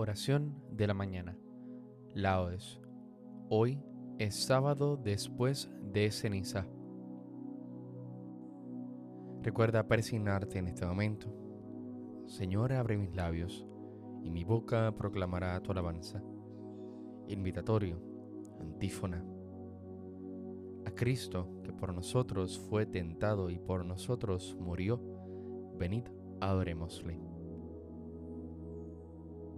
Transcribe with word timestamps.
Oración 0.00 0.54
de 0.72 0.86
la 0.86 0.94
mañana. 0.94 1.36
Laudes. 2.14 2.80
Hoy 3.50 3.78
es 4.18 4.34
sábado 4.34 4.96
después 4.96 5.70
de 5.92 6.10
ceniza. 6.10 6.66
Recuerda 9.42 9.88
persignarte 9.88 10.58
en 10.58 10.68
este 10.68 10.86
momento. 10.86 11.28
Señor, 12.24 12.72
abre 12.72 12.96
mis 12.96 13.14
labios 13.14 13.66
y 14.22 14.30
mi 14.30 14.42
boca 14.42 14.90
proclamará 14.96 15.60
tu 15.60 15.70
alabanza. 15.70 16.22
Invitatorio, 17.28 18.00
antífona. 18.58 19.22
A 20.86 20.92
Cristo, 20.92 21.60
que 21.62 21.74
por 21.74 21.92
nosotros 21.92 22.58
fue 22.70 22.86
tentado 22.86 23.50
y 23.50 23.58
por 23.58 23.84
nosotros 23.84 24.56
murió, 24.58 24.98
venid, 25.78 26.04
adorémosle. 26.40 27.29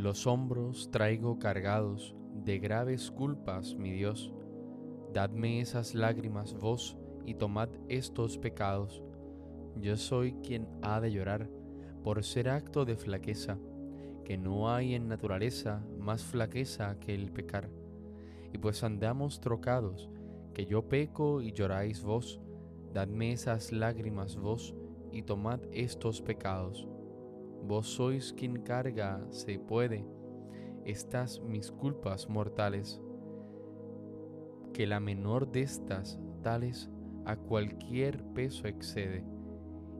Los 0.00 0.26
hombros 0.26 0.90
traigo 0.90 1.38
cargados 1.38 2.16
de 2.32 2.58
graves 2.58 3.10
culpas, 3.10 3.74
mi 3.74 3.92
Dios. 3.92 4.32
Dadme 5.12 5.60
esas 5.60 5.94
lágrimas 5.94 6.54
vos 6.54 6.96
y 7.26 7.34
tomad 7.34 7.68
estos 7.90 8.38
pecados. 8.38 9.02
Yo 9.76 9.98
soy 9.98 10.32
quien 10.42 10.66
ha 10.80 11.02
de 11.02 11.12
llorar 11.12 11.50
por 12.02 12.24
ser 12.24 12.48
acto 12.48 12.86
de 12.86 12.96
flaqueza, 12.96 13.58
que 14.24 14.38
no 14.38 14.72
hay 14.74 14.94
en 14.94 15.06
naturaleza 15.06 15.84
más 15.98 16.24
flaqueza 16.24 16.98
que 16.98 17.14
el 17.14 17.30
pecar. 17.30 17.68
Y 18.54 18.56
pues 18.56 18.82
andamos 18.82 19.42
trocados, 19.42 20.08
que 20.54 20.64
yo 20.64 20.88
peco 20.88 21.42
y 21.42 21.52
lloráis 21.52 22.02
vos, 22.02 22.40
dadme 22.94 23.32
esas 23.32 23.70
lágrimas 23.70 24.36
vos 24.36 24.74
y 25.12 25.24
tomad 25.24 25.60
estos 25.72 26.22
pecados. 26.22 26.88
Vos 27.62 27.86
sois 27.86 28.32
quien 28.32 28.62
carga, 28.62 29.20
se 29.30 29.58
puede, 29.58 30.04
estas 30.84 31.40
mis 31.40 31.70
culpas 31.70 32.28
mortales, 32.28 33.00
que 34.72 34.86
la 34.86 34.98
menor 34.98 35.50
de 35.52 35.62
estas 35.62 36.18
tales 36.42 36.90
a 37.26 37.36
cualquier 37.36 38.24
peso 38.32 38.66
excede, 38.66 39.24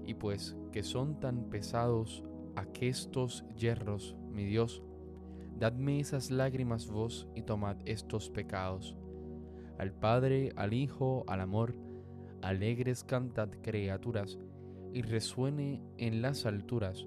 y 0.04 0.14
pues 0.14 0.56
que 0.72 0.82
son 0.82 1.20
tan 1.20 1.44
pesados 1.50 2.24
aquestos 2.56 3.44
hierros, 3.56 4.16
mi 4.30 4.44
Dios, 4.44 4.82
dadme 5.58 6.00
esas 6.00 6.30
lágrimas 6.30 6.88
vos 6.88 7.28
y 7.34 7.42
tomad 7.42 7.76
estos 7.84 8.30
pecados. 8.30 8.96
Al 9.78 9.92
Padre, 9.92 10.52
al 10.56 10.72
Hijo, 10.72 11.24
al 11.28 11.40
amor, 11.40 11.74
alegres 12.42 13.04
cantad 13.04 13.50
criaturas, 13.62 14.38
y 14.92 15.02
resuene 15.02 15.82
en 15.98 16.20
las 16.20 16.46
alturas 16.46 17.06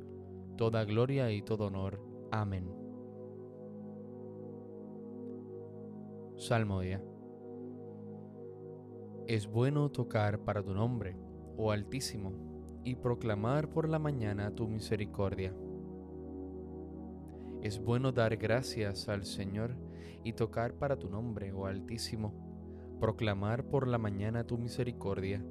toda 0.63 0.85
gloria 0.85 1.29
y 1.29 1.41
todo 1.41 1.67
honor. 1.67 1.99
Amén. 2.31 2.73
Salmodia. 6.37 7.03
Es 9.27 9.45
bueno 9.45 9.91
tocar 9.91 10.39
para 10.45 10.63
tu 10.63 10.73
nombre, 10.73 11.17
oh 11.57 11.71
Altísimo, 11.71 12.31
y 12.85 12.95
proclamar 12.95 13.71
por 13.71 13.89
la 13.89 13.99
mañana 13.99 14.55
tu 14.55 14.69
misericordia. 14.69 15.53
Es 17.61 17.83
bueno 17.83 18.13
dar 18.13 18.37
gracias 18.37 19.09
al 19.09 19.25
Señor 19.25 19.75
y 20.23 20.31
tocar 20.31 20.75
para 20.75 20.97
tu 20.97 21.09
nombre, 21.09 21.51
oh 21.51 21.65
Altísimo, 21.65 22.33
proclamar 23.01 23.65
por 23.65 23.85
la 23.85 23.97
mañana 23.97 24.47
tu 24.47 24.57
misericordia 24.57 25.43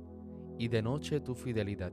y 0.59 0.69
de 0.69 0.81
noche 0.81 1.21
tu 1.21 1.35
fidelidad 1.35 1.93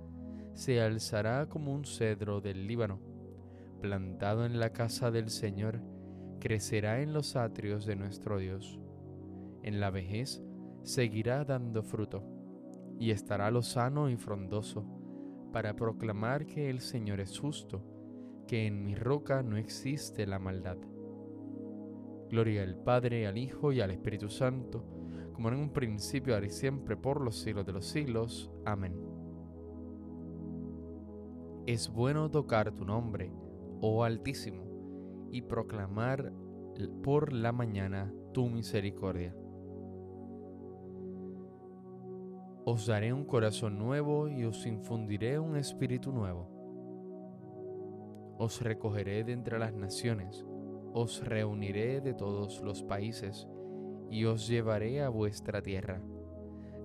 se 0.53 0.81
alzará 0.81 1.47
como 1.47 1.73
un 1.73 1.85
cedro 1.85 2.41
del 2.41 2.67
Líbano, 2.67 2.99
plantado 3.81 4.45
en 4.45 4.59
la 4.59 4.71
casa 4.71 5.11
del 5.11 5.29
Señor, 5.29 5.81
crecerá 6.39 7.01
en 7.01 7.13
los 7.13 7.35
atrios 7.35 7.85
de 7.85 7.95
nuestro 7.95 8.37
Dios. 8.37 8.79
En 9.63 9.79
la 9.79 9.89
vejez 9.89 10.43
seguirá 10.83 11.45
dando 11.45 11.83
fruto 11.83 12.23
y 12.99 13.11
estará 13.11 13.49
lozano 13.51 14.09
y 14.09 14.17
frondoso 14.17 14.85
para 15.51 15.75
proclamar 15.75 16.45
que 16.45 16.69
el 16.69 16.79
Señor 16.79 17.19
es 17.19 17.39
justo, 17.39 17.83
que 18.47 18.67
en 18.67 18.83
mi 18.83 18.95
roca 18.95 19.43
no 19.43 19.57
existe 19.57 20.25
la 20.25 20.39
maldad. 20.39 20.77
Gloria 22.29 22.63
al 22.63 22.77
Padre, 22.77 23.27
al 23.27 23.37
Hijo 23.37 23.73
y 23.73 23.81
al 23.81 23.91
Espíritu 23.91 24.29
Santo, 24.29 24.85
como 25.33 25.49
en 25.49 25.55
un 25.55 25.73
principio, 25.73 26.33
ahora 26.33 26.45
y 26.45 26.49
siempre, 26.49 26.95
por 26.95 27.21
los 27.21 27.39
siglos 27.39 27.65
de 27.65 27.73
los 27.73 27.85
siglos. 27.85 28.51
Amén. 28.65 29.10
Es 31.67 31.89
bueno 31.93 32.31
tocar 32.31 32.71
tu 32.71 32.85
nombre, 32.85 33.31
oh 33.81 34.03
Altísimo, 34.03 34.63
y 35.31 35.43
proclamar 35.43 36.33
por 37.03 37.33
la 37.33 37.51
mañana 37.51 38.11
tu 38.33 38.49
misericordia. 38.49 39.35
Os 42.65 42.87
daré 42.87 43.13
un 43.13 43.25
corazón 43.25 43.77
nuevo 43.77 44.27
y 44.27 44.43
os 44.43 44.65
infundiré 44.65 45.37
un 45.37 45.55
espíritu 45.55 46.11
nuevo. 46.11 46.49
Os 48.39 48.61
recogeré 48.61 49.23
de 49.23 49.33
entre 49.33 49.59
las 49.59 49.75
naciones, 49.75 50.43
os 50.93 51.23
reuniré 51.23 52.01
de 52.01 52.15
todos 52.15 52.61
los 52.61 52.81
países 52.81 53.47
y 54.09 54.25
os 54.25 54.47
llevaré 54.47 55.03
a 55.03 55.09
vuestra 55.09 55.61
tierra. 55.61 56.01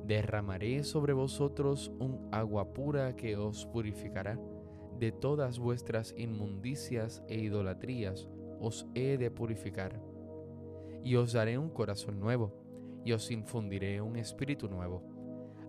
Derramaré 0.05 0.85
sobre 0.85 1.15
vosotros 1.15 1.93
un 1.99 2.29
agua 2.31 2.73
pura 2.75 3.17
que 3.17 3.37
os 3.37 3.65
purificará. 3.67 4.39
De 4.99 5.13
todas 5.13 5.59
vuestras 5.59 6.15
inmundicias 6.17 7.23
e 7.29 7.39
idolatrías 7.39 8.29
os 8.61 8.87
he 8.95 9.19
de 9.19 9.31
purificar. 9.31 10.01
Y 11.05 11.17
os 11.17 11.33
daré 11.33 11.59
un 11.59 11.71
corazón 11.71 12.19
nuevo, 12.19 12.53
y 13.05 13.13
os 13.13 13.31
infundiré 13.31 14.01
un 14.01 14.17
espíritu 14.17 14.69
nuevo 14.69 15.17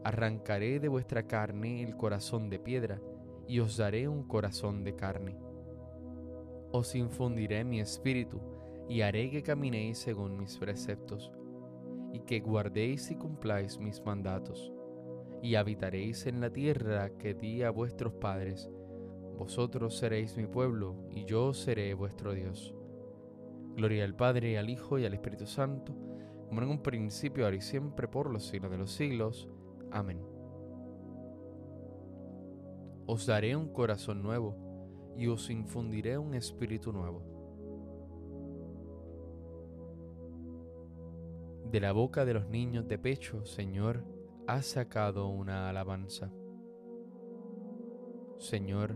Arrancaré 0.07 0.79
de 0.79 0.87
vuestra 0.87 1.23
carne 1.23 1.83
el 1.83 1.97
corazón 1.97 2.49
de 2.49 2.59
piedra 2.59 3.01
y 3.45 3.59
os 3.59 3.75
daré 3.75 4.07
un 4.07 4.23
corazón 4.23 4.85
de 4.85 4.95
carne. 4.95 5.37
Os 6.71 6.95
infundiré 6.95 7.65
mi 7.65 7.81
espíritu 7.81 8.39
y 8.87 9.01
haré 9.01 9.29
que 9.29 9.43
caminéis 9.43 9.97
según 9.97 10.37
mis 10.37 10.57
preceptos 10.57 11.29
y 12.13 12.21
que 12.21 12.39
guardéis 12.39 13.11
y 13.11 13.15
cumpláis 13.15 13.79
mis 13.79 14.01
mandatos 14.01 14.71
y 15.41 15.55
habitaréis 15.55 16.25
en 16.25 16.39
la 16.39 16.51
tierra 16.51 17.09
que 17.17 17.33
di 17.33 17.63
a 17.63 17.69
vuestros 17.69 18.13
padres. 18.13 18.69
Vosotros 19.37 19.95
seréis 19.95 20.35
mi 20.35 20.47
pueblo 20.47 20.95
y 21.11 21.25
yo 21.25 21.53
seré 21.53 21.93
vuestro 21.93 22.33
Dios. 22.33 22.73
Gloria 23.75 24.03
al 24.03 24.15
Padre, 24.15 24.57
al 24.57 24.69
Hijo 24.69 24.97
y 24.97 25.05
al 25.05 25.13
Espíritu 25.13 25.45
Santo, 25.45 25.93
como 26.47 26.61
en 26.61 26.69
un 26.69 26.81
principio, 26.81 27.45
ahora 27.45 27.57
y 27.57 27.61
siempre, 27.61 28.07
por 28.07 28.31
los 28.31 28.47
siglos 28.47 28.71
de 28.71 28.77
los 28.79 28.91
siglos. 28.91 29.47
Amén. 29.91 30.19
Os 33.05 33.27
daré 33.27 33.55
un 33.55 33.69
corazón 33.71 34.23
nuevo 34.23 35.13
y 35.15 35.27
os 35.27 35.49
infundiré 35.49 36.17
un 36.17 36.33
espíritu 36.33 36.91
nuevo. 36.91 37.21
De 41.71 41.79
la 41.79 41.91
boca 41.91 42.25
de 42.25 42.33
los 42.33 42.47
niños 42.47 42.87
de 42.87 42.97
pecho, 42.97 43.45
Señor, 43.45 44.03
has 44.47 44.65
sacado 44.65 45.27
una 45.27 45.69
alabanza. 45.69 46.31
Señor, 48.37 48.95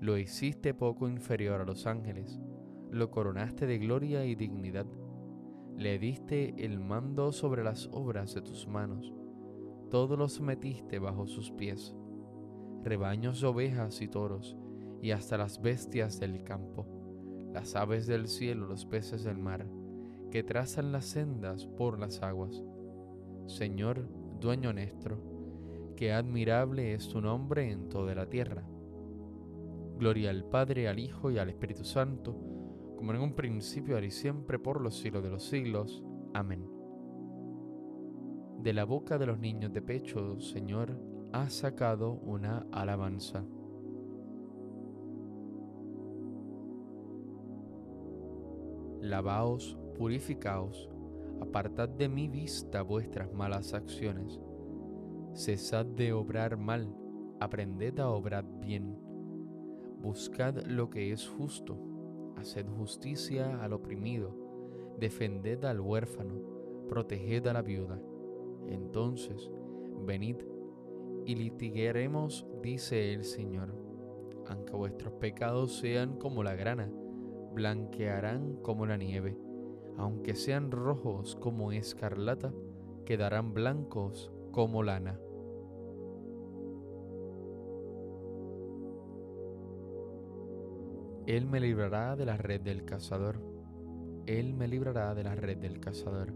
Lo 0.00 0.18
hiciste 0.18 0.74
poco 0.74 1.08
inferior 1.08 1.60
a 1.60 1.64
los 1.64 1.86
ángeles, 1.86 2.40
lo 2.90 3.10
coronaste 3.10 3.66
de 3.66 3.78
gloria 3.78 4.24
y 4.24 4.34
dignidad 4.34 4.86
le 5.76 5.98
diste 5.98 6.54
el 6.64 6.78
mando 6.78 7.32
sobre 7.32 7.64
las 7.64 7.88
obras 7.92 8.32
de 8.32 8.42
tus 8.42 8.68
manos, 8.68 9.12
todo 9.90 10.16
lo 10.16 10.28
sometiste 10.28 11.00
bajo 11.00 11.26
sus 11.26 11.50
pies, 11.50 11.96
rebaños 12.84 13.40
de 13.40 13.48
ovejas 13.48 14.00
y 14.00 14.06
toros, 14.06 14.56
y 15.02 15.10
hasta 15.10 15.36
las 15.36 15.60
bestias 15.60 16.20
del 16.20 16.44
campo, 16.44 16.86
las 17.52 17.74
aves 17.74 18.06
del 18.06 18.28
cielo, 18.28 18.66
los 18.66 18.86
peces 18.86 19.24
del 19.24 19.38
mar, 19.38 19.66
que 20.30 20.44
trazan 20.44 20.92
las 20.92 21.06
sendas 21.06 21.66
por 21.66 21.98
las 21.98 22.22
aguas. 22.22 22.62
Señor, 23.46 24.08
dueño 24.40 24.72
nuestro, 24.72 25.18
qué 25.96 26.12
admirable 26.12 26.94
es 26.94 27.08
tu 27.08 27.20
nombre 27.20 27.70
en 27.70 27.88
toda 27.88 28.14
la 28.14 28.28
tierra. 28.28 28.64
Gloria 29.98 30.30
al 30.30 30.44
Padre, 30.44 30.88
al 30.88 30.98
Hijo 30.98 31.30
y 31.30 31.38
al 31.38 31.48
Espíritu 31.48 31.84
Santo, 31.84 32.36
como 32.96 33.12
en 33.12 33.20
un 33.20 33.34
principio, 33.34 33.94
ahora 33.94 34.06
y 34.06 34.10
siempre, 34.10 34.58
por 34.58 34.80
los 34.80 34.98
siglos 34.98 35.22
de 35.22 35.30
los 35.30 35.44
siglos. 35.44 36.04
Amén. 36.32 36.68
De 38.60 38.72
la 38.72 38.84
boca 38.84 39.18
de 39.18 39.26
los 39.26 39.38
niños 39.38 39.72
de 39.72 39.82
pecho, 39.82 40.40
Señor, 40.40 40.98
has 41.32 41.52
sacado 41.52 42.12
una 42.12 42.66
alabanza. 42.72 43.44
Lavaos, 49.00 49.76
purificaos, 49.98 50.88
apartad 51.40 51.88
de 51.88 52.08
mi 52.08 52.26
vista 52.28 52.82
vuestras 52.82 53.32
malas 53.32 53.74
acciones. 53.74 54.40
Cesad 55.34 55.84
de 55.84 56.12
obrar 56.12 56.56
mal, 56.56 56.96
aprended 57.40 57.98
a 57.98 58.08
obrar 58.08 58.44
bien. 58.60 58.93
Buscad 60.04 60.66
lo 60.66 60.90
que 60.90 61.12
es 61.12 61.26
justo 61.26 61.78
haced 62.36 62.66
justicia 62.68 63.64
al 63.64 63.72
oprimido, 63.72 64.36
defended 64.98 65.64
al 65.64 65.80
huérfano, 65.80 66.34
proteged 66.90 67.46
a 67.46 67.54
la 67.54 67.62
viuda. 67.62 67.98
Entonces, 68.68 69.50
venid 70.04 70.36
y 71.24 71.36
litigueremos, 71.36 72.46
dice 72.62 73.14
el 73.14 73.24
Señor. 73.24 73.74
Aunque 74.46 74.74
vuestros 74.74 75.14
pecados 75.14 75.74
sean 75.78 76.18
como 76.18 76.42
la 76.42 76.54
grana, 76.54 76.92
blanquearán 77.54 78.56
como 78.56 78.84
la 78.84 78.98
nieve. 78.98 79.38
Aunque 79.96 80.34
sean 80.34 80.70
rojos 80.70 81.34
como 81.34 81.72
escarlata, 81.72 82.52
quedarán 83.06 83.54
blancos 83.54 84.30
como 84.52 84.82
lana. 84.82 85.18
Él 91.26 91.46
me 91.46 91.58
librará 91.58 92.16
de 92.16 92.26
la 92.26 92.36
red 92.36 92.60
del 92.60 92.84
cazador. 92.84 93.40
Él 94.26 94.52
me 94.52 94.68
librará 94.68 95.14
de 95.14 95.24
la 95.24 95.34
red 95.34 95.56
del 95.56 95.80
cazador. 95.80 96.34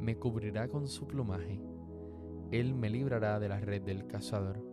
Me 0.00 0.16
cubrirá 0.16 0.66
con 0.66 0.88
su 0.88 1.06
plumaje. 1.06 1.60
Él 2.50 2.74
me 2.74 2.90
librará 2.90 3.38
de 3.38 3.48
la 3.48 3.60
red 3.60 3.82
del 3.82 4.08
cazador. 4.08 4.64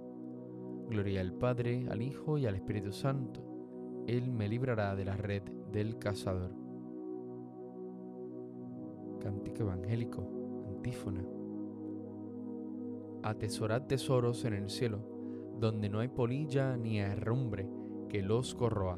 Gloria 0.89 1.22
al 1.22 1.34
Padre, 1.34 1.86
al 1.88 2.01
Hijo 2.01 2.39
y 2.39 2.48
al 2.48 2.56
Espíritu 2.56 2.91
Santo. 2.91 3.44
Él 4.08 4.32
me 4.32 4.50
librará 4.50 4.96
de 4.96 5.06
la 5.06 5.15
red 5.15 5.44
del 5.72 6.00
cazador. 6.00 6.56
Cántico 9.22 9.62
evangélico, 9.62 10.63
antífona. 10.65 11.24
Atesorad 13.22 13.84
tesoros 13.84 14.46
en 14.46 14.53
el 14.53 14.72
cielo, 14.72 15.56
donde 15.60 15.89
no 15.89 16.00
hay 16.00 16.08
polilla 16.08 16.75
ni 16.75 17.00
herrumbre 17.00 17.70
que 18.10 18.24
los 18.24 18.56
corroa 18.56 18.98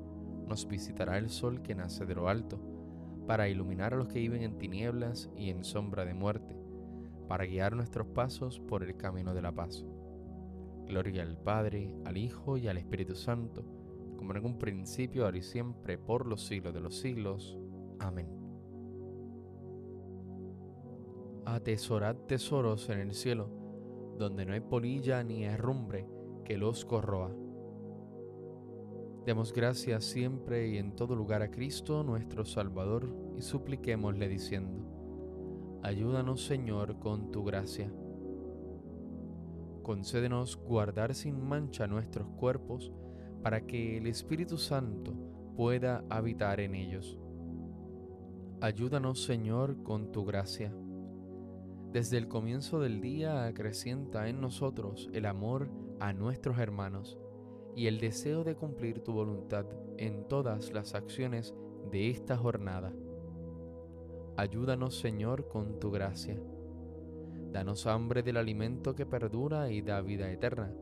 nos 0.51 0.67
visitará 0.67 1.17
el 1.17 1.29
sol 1.29 1.61
que 1.61 1.75
nace 1.75 2.05
de 2.05 2.13
lo 2.13 2.27
alto, 2.27 2.59
para 3.25 3.47
iluminar 3.47 3.93
a 3.93 3.95
los 3.95 4.09
que 4.09 4.19
viven 4.19 4.43
en 4.43 4.57
tinieblas 4.57 5.29
y 5.37 5.49
en 5.49 5.63
sombra 5.63 6.03
de 6.03 6.13
muerte, 6.13 6.57
para 7.29 7.45
guiar 7.45 7.73
nuestros 7.73 8.07
pasos 8.07 8.59
por 8.59 8.83
el 8.83 8.97
camino 8.97 9.33
de 9.33 9.41
la 9.41 9.53
paz. 9.53 9.85
Gloria 10.87 11.23
al 11.23 11.37
Padre, 11.37 11.95
al 12.03 12.17
Hijo 12.17 12.57
y 12.57 12.67
al 12.67 12.77
Espíritu 12.77 13.15
Santo, 13.15 13.63
como 14.17 14.35
en 14.35 14.45
un 14.45 14.59
principio, 14.59 15.23
ahora 15.23 15.37
y 15.37 15.41
siempre, 15.41 15.97
por 15.97 16.27
los 16.27 16.45
siglos 16.45 16.73
de 16.73 16.81
los 16.81 16.99
siglos. 16.99 17.57
Amén. 17.99 18.27
Atesorad 21.45 22.17
tesoros 22.27 22.89
en 22.89 22.99
el 22.99 23.13
cielo, 23.13 23.49
donde 24.17 24.45
no 24.45 24.51
hay 24.51 24.59
polilla 24.59 25.23
ni 25.23 25.45
herrumbre 25.45 26.09
que 26.43 26.57
los 26.57 26.83
corroa 26.83 27.33
Demos 29.25 29.53
gracias 29.53 30.05
siempre 30.05 30.69
y 30.69 30.77
en 30.77 30.95
todo 30.95 31.15
lugar 31.15 31.43
a 31.43 31.51
Cristo 31.51 32.03
nuestro 32.03 32.43
Salvador 32.43 33.07
y 33.37 33.43
supliquémosle 33.43 34.27
diciendo, 34.27 35.79
Ayúdanos 35.83 36.43
Señor 36.43 36.97
con 36.97 37.31
tu 37.31 37.43
gracia. 37.43 37.93
Concédenos 39.83 40.57
guardar 40.57 41.13
sin 41.13 41.47
mancha 41.47 41.85
nuestros 41.85 42.27
cuerpos 42.29 42.91
para 43.43 43.67
que 43.67 43.97
el 43.97 44.07
Espíritu 44.07 44.57
Santo 44.57 45.13
pueda 45.55 46.03
habitar 46.09 46.59
en 46.59 46.73
ellos. 46.73 47.19
Ayúdanos 48.59 49.23
Señor 49.23 49.83
con 49.83 50.11
tu 50.11 50.25
gracia. 50.25 50.73
Desde 51.91 52.17
el 52.17 52.27
comienzo 52.27 52.79
del 52.79 53.01
día 53.01 53.45
acrecienta 53.45 54.29
en 54.29 54.41
nosotros 54.41 55.09
el 55.13 55.27
amor 55.27 55.69
a 55.99 56.11
nuestros 56.11 56.57
hermanos 56.57 57.19
y 57.75 57.87
el 57.87 57.99
deseo 57.99 58.43
de 58.43 58.55
cumplir 58.55 59.03
tu 59.03 59.13
voluntad 59.13 59.65
en 59.97 60.27
todas 60.27 60.71
las 60.71 60.93
acciones 60.95 61.53
de 61.91 62.09
esta 62.09 62.37
jornada. 62.37 62.93
Ayúdanos, 64.37 64.97
Señor, 64.97 65.47
con 65.47 65.79
tu 65.79 65.91
gracia. 65.91 66.39
Danos 67.51 67.85
hambre 67.85 68.23
del 68.23 68.37
alimento 68.37 68.95
que 68.95 69.05
perdura 69.05 69.71
y 69.71 69.81
da 69.81 70.01
vida 70.01 70.31
eterna, 70.31 70.73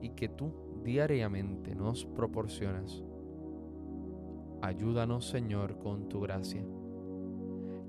y 0.00 0.10
que 0.10 0.28
tú 0.28 0.52
diariamente 0.84 1.74
nos 1.74 2.04
proporcionas. 2.04 3.02
Ayúdanos, 4.62 5.28
Señor, 5.28 5.78
con 5.78 6.08
tu 6.08 6.20
gracia. 6.20 6.64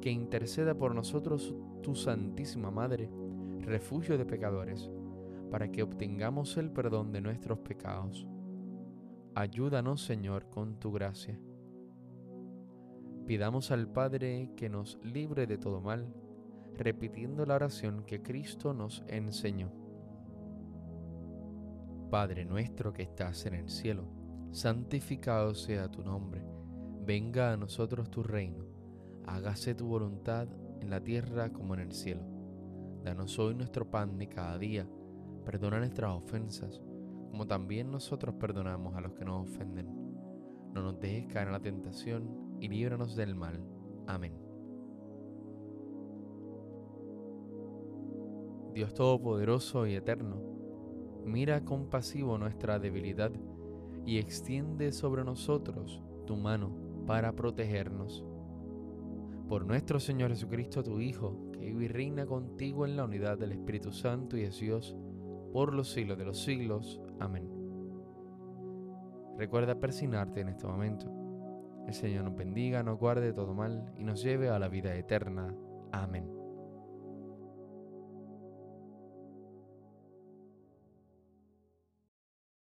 Que 0.02 0.12
interceda 0.12 0.76
por 0.76 0.94
nosotros 0.96 1.56
tu 1.82 1.96
Santísima 1.96 2.72
Madre, 2.72 3.10
refugio 3.62 4.18
de 4.18 4.26
pecadores 4.26 4.90
para 5.50 5.72
que 5.72 5.84
obtengamos 5.84 6.58
el 6.58 6.72
perdón 6.72 7.12
de 7.12 7.22
nuestros 7.22 7.60
pecados. 7.60 8.28
Ayúdanos, 9.36 10.02
Señor, 10.02 10.50
con 10.50 10.80
tu 10.80 10.92
gracia. 10.92 11.40
Pidamos 13.26 13.72
al 13.72 13.88
Padre 13.88 14.52
que 14.56 14.70
nos 14.70 14.98
libre 15.04 15.48
de 15.48 15.58
todo 15.58 15.82
mal, 15.82 16.14
repitiendo 16.76 17.46
la 17.46 17.56
oración 17.56 18.04
que 18.04 18.22
Cristo 18.22 18.74
nos 18.74 19.04
enseñó. 19.08 19.72
Padre 22.10 22.46
nuestro 22.46 22.94
que 22.94 23.04
estás 23.04 23.46
en 23.46 23.54
el 23.54 23.70
cielo, 23.70 24.06
santificado 24.52 25.54
sea 25.54 25.92
tu 25.92 26.04
nombre, 26.04 26.42
venga 27.06 27.52
a 27.52 27.58
nosotros 27.58 28.10
tu 28.10 28.24
reino, 28.24 28.66
hágase 29.26 29.76
tu 29.76 29.88
voluntad 29.88 30.48
en 30.80 30.90
la 30.90 31.04
tierra 31.04 31.52
como 31.52 31.74
en 31.74 31.82
el 31.82 31.92
cielo. 31.92 32.24
Danos 33.04 33.38
hoy 33.40 33.56
nuestro 33.56 33.90
pan 33.90 34.18
de 34.18 34.30
cada 34.30 34.58
día 34.58 34.88
Perdona 35.48 35.80
nuestras 35.80 36.12
ofensas, 36.12 36.82
como 37.32 37.48
también 37.48 37.90
nosotros 37.90 38.36
perdonamos 38.36 38.96
a 38.96 39.00
los 39.00 39.14
que 39.14 39.24
nos 39.24 39.48
ofenden. 39.48 39.88
No 40.74 40.82
nos 40.82 41.00
dejes 41.00 41.28
caer 41.28 41.48
en 41.48 41.54
la 41.54 41.62
tentación 41.62 42.58
y 42.60 42.68
líbranos 42.68 43.16
del 43.16 43.34
mal. 43.34 43.64
Amén. 44.08 44.34
Dios 48.74 48.94
Todopoderoso 48.94 49.88
y 49.88 49.96
Eterno, 49.96 50.36
mira 51.24 51.64
compasivo 51.64 52.38
nuestra 52.38 52.78
debilidad 52.78 53.32
y 54.06 54.18
extiende 54.18 54.92
sobre 54.92 55.24
nosotros 55.24 56.04
tu 56.26 56.36
mano 56.36 56.72
para 57.06 57.32
protegernos. 57.32 58.26
Por 59.48 59.66
nuestro 59.66 60.02
Señor 60.02 60.32
Jesucristo, 60.32 60.84
tu 60.84 61.00
Hijo, 61.00 61.52
que 61.54 61.62
vive 61.62 61.86
y 61.86 61.88
reina 61.88 62.26
contigo 62.26 62.86
en 62.86 62.98
la 62.98 63.06
unidad 63.06 63.38
del 63.38 63.54
Espíritu 63.54 63.94
Santo 63.94 64.36
y 64.36 64.42
es 64.42 64.60
Dios, 64.60 64.98
por 65.52 65.74
los 65.74 65.90
siglos 65.90 66.18
de 66.18 66.26
los 66.26 66.42
siglos. 66.44 67.02
Amén. 67.20 67.50
Recuerda 69.38 69.80
persignarte 69.80 70.42
en 70.42 70.50
este 70.50 70.66
momento. 70.66 71.12
El 71.88 71.94
Señor 71.94 72.26
nos 72.26 72.36
bendiga, 72.36 72.84
nos 72.84 73.00
guarde 73.00 73.32
todo 73.34 73.54
mal 73.54 73.94
y 73.98 74.04
nos 74.04 74.22
lleve 74.22 74.50
a 74.50 74.60
la 74.60 74.68
vida 74.68 74.96
eterna. 74.96 75.56
Amén. 75.92 76.37